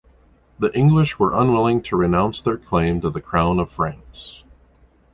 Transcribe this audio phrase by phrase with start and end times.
[0.57, 4.43] The English were unwilling to renounce their claim to the crown of France.